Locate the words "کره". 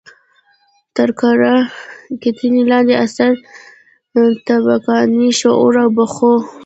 1.19-1.53